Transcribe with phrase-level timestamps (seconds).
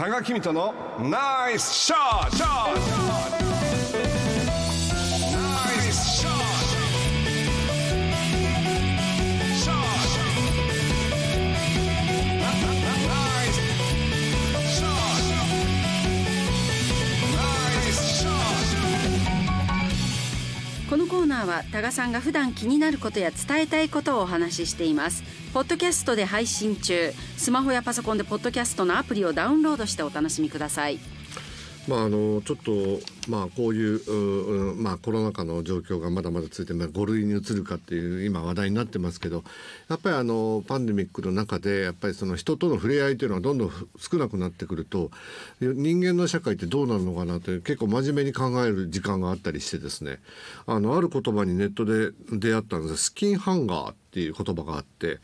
[0.00, 2.48] 多賀君とのナイスショットナ
[5.76, 6.38] イスショット
[9.54, 10.24] ショット
[12.16, 13.60] ナイス
[14.72, 14.96] ショット
[17.36, 17.44] ナ
[17.86, 18.32] イスショッ
[20.86, 27.12] トこのコーナーは多賀さんが普段気になることや伝えたいことをお話ししていますポッドキャストで配信中。
[27.36, 31.00] スマホやパソコンでポッドキャストのアプリをダウンロードしてお楽しみください。
[31.90, 39.42] まああのちょっとまあこういううまあコロナ禍の状況がまだまだ続いてまあ5類に移るかっていう今話題になってますけど
[39.88, 45.10] やっぱりあのパンデミックの中でやっぱりその人との触れ合いというのはどんどん少なくなってくると
[45.60, 50.20] 人間の社会ってどうなるのかなという結構真面目に考える時間があったりしてですね。
[50.66, 55.18] あのある言葉にネットで出会ったんですスキンハンガーっていう言葉があって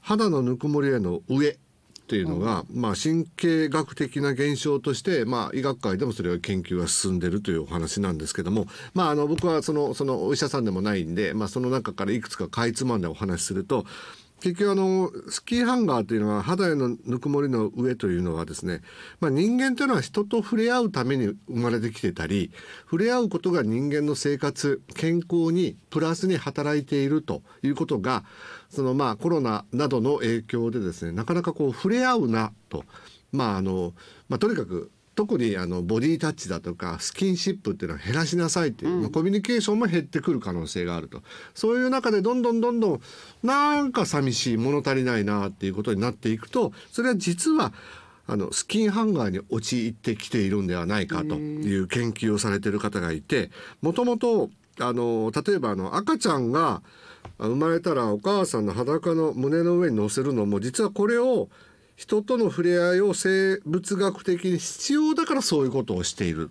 [0.00, 1.56] 肌のぬくもりへの上
[2.04, 13.86] っていうのが、まあ、神経学的な現象として、まあ、医学界でもそれは研究が進んでるというお話なんですけども、まあ、あの僕はそのそのお医者さんでもないんで、まあ、その中からいくつかかいつまんでお話しすると
[14.44, 18.82] 結局あのスキーハンガーというのは肌へのぬくもりの上というのはですね、
[19.18, 22.50] まあ、人間というのは人と触れ合うために生まれてきてたり
[22.84, 28.22] 触れ合うことが人間の生活健康にプラスに働いているということが
[28.68, 32.84] そのまあコロナなどの影響でですねなかなかこう触れ合うなと
[33.32, 33.94] まああの、
[34.28, 41.22] まあ、とにかく特にあのボディタッチだとかスキンシップっていうのは減らしなさいっていう、まあコミュニケーションも減ってくる可能性があると。
[41.54, 43.00] そういう中でどんどんどんどん
[43.42, 47.72] なんか寂しい物足りないなっていうことになっていくとそれは実は
[48.26, 53.50] あのスキンハンガーに陥ってきているんではないかという研究をされている方がいて
[53.82, 56.82] もともとあの例えばあの赤ちゃんが
[57.38, 61.48] 生まれたらお母さんの裸の胸の上に乗せるのも実はこれを
[61.96, 66.50] 人との触れ合いを生物学的に必要だからそういうことをしている。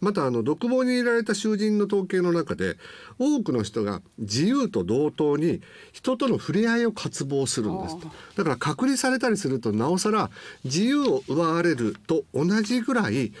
[0.00, 2.76] またあの独房に入れられた囚人の統計の中で
[3.18, 5.60] 多くの人が自由と同等に
[5.92, 10.30] 人との触れ合いを渇望するんですとだから隔離されたりするとなおさら
[10.64, 13.32] 自由を奪われると同じぐらい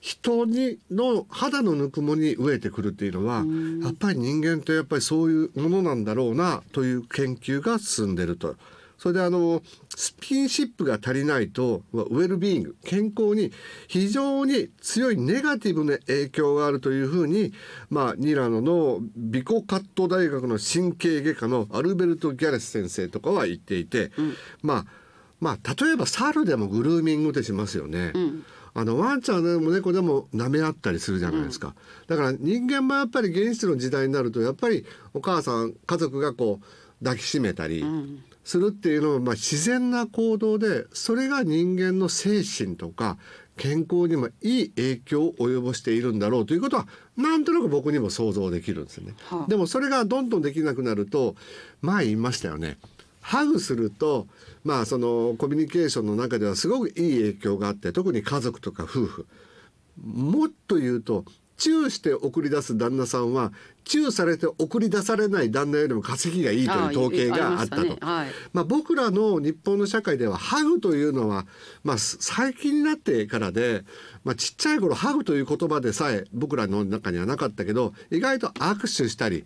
[0.00, 3.44] 人にの肌のぬくもりに飢えてくるっていうのは
[3.84, 8.56] やっぱり人間ってやっぱりそういうものなんだろうなという研究が進んでると。
[9.00, 9.62] それであの
[9.96, 13.50] スピンシップが足りないとウェルビーイング健康に
[13.88, 17.54] 非常に強いネガティブな影響があるというふうに、
[17.88, 24.12] まあ、ニラノのビコカット大学の神経外科のアルベルト・ギャレス先生とかは言っていて、
[24.60, 24.86] まあ
[25.40, 28.12] まあ例えば猿でもグルーミングってしますよね。
[28.74, 31.74] あのワンちゃんでも猫でも舐め合ったりするじゃないですか、
[32.06, 34.84] だから人間もやっぱり原始の時代になるとやっぱり
[35.14, 37.82] お母さん家族がこう抱きしめたり
[38.50, 43.16] するっていうのはまあ自然な行動でそれが人間の精神とか
[43.56, 49.14] 健康にもいい影響を及ぼしているんだろうということはなんとなく僕にも想像できるんですよね。
[49.28, 51.36] はあでもそれがどんどんできなくなると
[51.80, 52.78] 前言いましたよね。
[53.20, 54.26] ハグすると
[54.64, 59.26] まあそのコミュニケーションの中ではすごくいい影響があって特に家族とか夫婦
[60.02, 61.24] もっと言うと
[61.60, 63.52] チューして送り出す旦那さんは
[63.84, 67.82] チューされて送り出されない旦那よりも稼ぎがいいという統計があったと。
[67.82, 67.98] ありまね。
[68.00, 68.28] はい。
[68.54, 71.46] まあ、僕らの日本の社会ではハグというのは、
[71.84, 73.84] まあ、最近になってからで、
[74.24, 79.44] まあ、ちっちゃい頃ハグという言葉でさえ僕らの中にはなかったけど意外と握手したり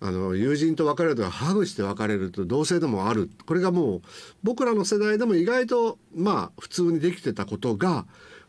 [0.00, 3.30] あの友人と別れるとかハグして別れると同性でもある。
[3.46, 4.02] これがもう
[4.42, 8.04] 僕らの世代でも意外とまあ普通にできてたことが、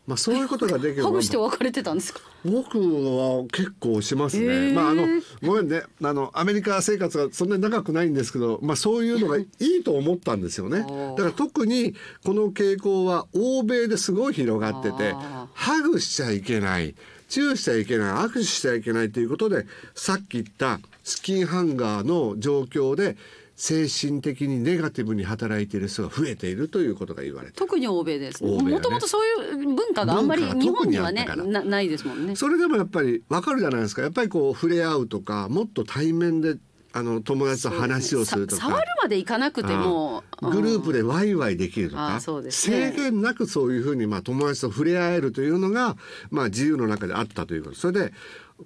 [0.08, 2.20] まあ、そういうことができるハグして別れてたんですか？
[2.44, 4.46] 僕は結構しますへね。
[4.70, 5.06] ーまああの
[5.42, 10.80] ごめんねあのアメリカ生活がそんなに長くないんですけど、まあそういうのがいいと思ったんですよね。
[11.16, 15.14] だから特にこの傾向は欧米ですごい広がってて
[15.52, 16.94] ハグしちゃいけない。
[17.28, 23.18] チューしちゃいけない握手しちゃいけないということでさっき言ったスキンハンガーの状況で
[23.58, 28.70] 精神的にネガティブに働いている人が増えているということが言われて特に欧米です欧米はね。
[28.70, 32.36] もともとそういう文化があんまり日本にはねなないですもんね。
[32.36, 34.02] それでもやっぱりわかるじゃないですか。
[34.02, 36.56] やっぱりこう触れ合うとかもっと対面で
[36.92, 38.62] あの友達と話をするとか。
[38.62, 42.50] さ触るまでいかなくてもグループでワイワイできるとか、ね。
[42.52, 45.96] 制限なくそういうふうにまあ友達と触れ合えるというのが
[46.30, 47.76] まあ自由の中であったということ。
[47.76, 48.12] それで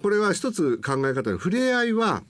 [0.02, 2.22] これは一つ考え方で触れ合いは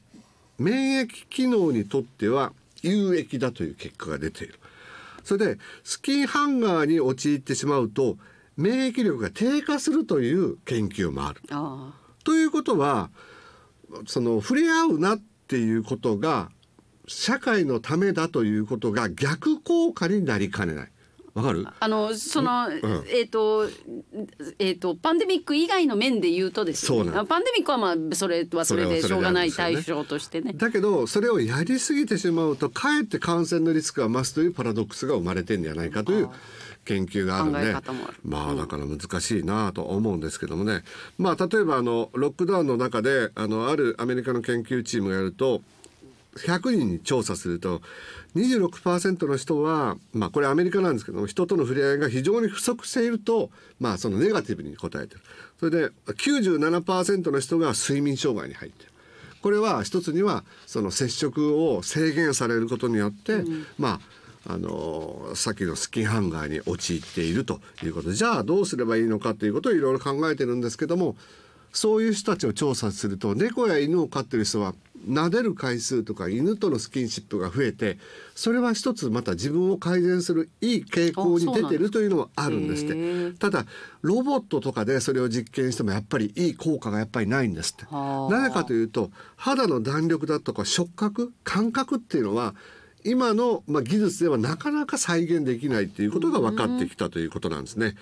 [0.62, 4.54] 免疫機能にとっては有益だという結果が出ている。
[5.24, 8.16] それでスキンハンガーに陥ってしまうと
[8.56, 11.40] 免疫力が低下するという研究もある。
[11.50, 11.92] あ
[12.24, 13.10] ということは
[14.06, 15.18] その触れ合うなっ
[15.48, 16.50] ていうことが
[17.06, 20.91] 社会のためだということが逆効果になりかねない。
[21.34, 21.66] わかる？
[21.80, 22.80] あのその、ん。
[23.08, 23.66] えっ、と
[24.58, 27.12] えっ、とパンデミック以外の面で言うとですよそうなの。
[27.12, 30.52] ねあパンデミックはまあそれはそれそれはそれででしょうがない対象としてね。
[30.54, 36.28] だけどそれをやりすぎてしまうとかえって感染のリスクが増すというパラドックスが生まれてんじゃないかという
[36.84, 37.74] 研究があるん考えで
[38.24, 40.82] まあだから難しいなと思うんですけどもね。
[41.16, 45.62] まあ例えばあのロックダウンの中であのあるアメリカの研究チームがやると
[46.36, 47.82] 100人に調査すると
[48.36, 55.20] 26%の人はまあこれアメリカなんですけども人との触れ合いが非常に不足しているとまあそのネガティブに答えてる。
[55.58, 58.92] それで97%の人が睡眠障害に入ってる。
[59.42, 63.44] これは一つにはその接触を制限されることによって、
[63.78, 64.00] ま
[64.46, 68.08] ああのさっきのスキンハンガーに陥っているということ。
[68.08, 71.16] でじゃあどうすればいいのかということをいろいろ考えてるんですけども
[71.72, 74.74] そういう人たちを調査すると猫や犬を飼ってる人は
[75.08, 77.98] 撫でる回数とか犬とのスキンシップが増えて
[78.34, 83.38] それは一つまた自分を改善するいい傾向に出てるというのもあるんですって。
[83.38, 83.66] ただ
[84.02, 87.84] ロボットとかでそれを実験してもやっぱりいい効果がやっぱりないんですって。
[87.84, 88.34] はあ。
[88.34, 92.54] なぜかというと肌の弾力だとか触覚感覚っていうのは
[93.04, 97.94] 今の、まあ、技術ではなかなか再現できないっていうことが分かってきたということなんですね。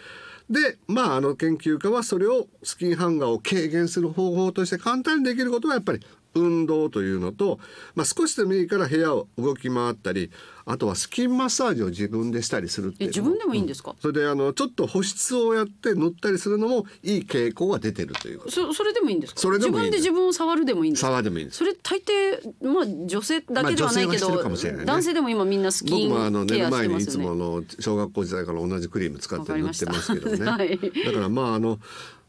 [0.50, 6.00] でまああの研究家はそれをスキンハンガーを軽減する方法として簡単にできることはやっぱり
[6.34, 7.58] 運動というのと、
[7.94, 10.30] まあ、少しでもいいから部屋を動き回ったり
[10.66, 19.40] あとはスキンマッサージを自分でしたりするっていう自分でもいいんですか、それであのちょっと保湿をやって塗ったりするのもいい傾向が出てるというそそれでもいいんですか？
[19.40, 21.08] それでも自分で自分を触るでもいいんですか？
[21.08, 21.58] 触でもいいんです。
[21.58, 24.84] それ大抵まあ女性だけではないけど、まあね。
[24.84, 30.78] 男性でも今みんなスキン僕もあの寝ケアしる前にいてますよねつもの 小学校時代から同じクリーム使って塗ってますけどね、 はい。
[31.04, 31.80] だからまああの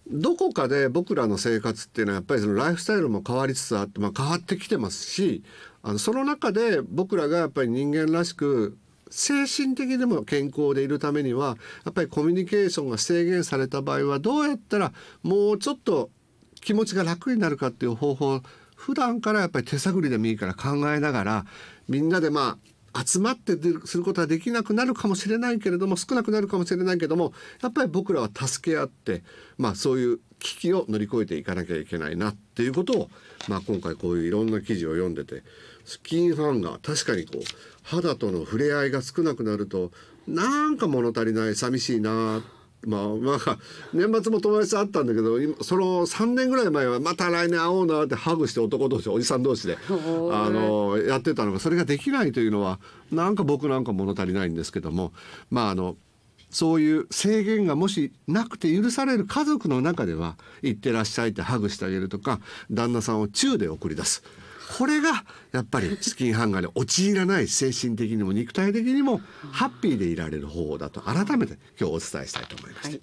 [0.07, 5.43] どこかで僕らの生活っていうのはやっぱりそのライフスタイルも変わりつつあって、まあ、変わってきてますし
[5.83, 8.77] あのその中で僕らがやっぱり人間らしく
[9.09, 16.09] 精神的にも健康でいるためにはやっぱりコミュニケーションが制限された場合はどうやったらもうちょっと
[16.61, 18.41] 気持ちが楽になるかっていう方法
[18.75, 21.45] 普段からやっぱり手探りでもいいから考えながら
[21.87, 22.57] みんなでまあ
[22.93, 23.53] 集まって
[23.85, 29.23] することはできなくなるかもしれないけれども少なくなるかもしれないけどもやっぱり僕らは助け合って
[29.57, 33.09] まあそういう危機を乗り越えていかなきゃいけないなっていうことを、
[33.47, 35.43] まあ、今回こういういろんな記事を読んでて
[35.85, 37.41] スキンファンが確かにこう
[37.83, 39.91] 肌との触れ合いが少なくなると
[40.27, 43.57] なんか物足りない寂しいなってまあまあ
[43.93, 52.79] 年末も友達と会ったんだけど今その3年ぐらい前はまた来年会おうなってハグして男同士おじさん同士であのやってたのがそれができないというのは
[53.11, 55.13] なんか僕なんか物足りないんですけども
[55.49, 55.95] まああの
[56.49, 64.23] そういう制限がもしなくて許される家族の中では「行ってらっしゃい」ってハグしてあげるとか旦那さんをチューで送り出す
[64.77, 69.21] これがやっぱりスキンハンガーに陥らない精神的にも肉体的にも
[69.51, 73.01] ハッピーでいられる方法だと改めて今日お伝えしたいと思いまして、はい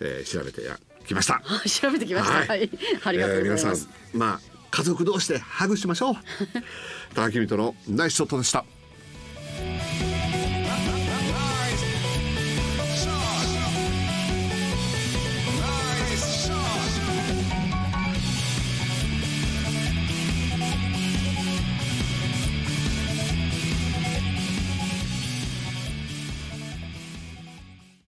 [0.00, 0.62] えー調べて
[1.06, 1.42] きました。
[1.68, 2.34] 調べてきました。
[2.34, 2.70] はいはい、
[3.04, 3.66] ありがとうございます。
[3.66, 3.86] えー皆さ
[4.16, 4.40] んまあ
[4.70, 6.14] 家族同士でハグしましょう。
[7.14, 8.64] 高木美斗のナイスショットでした。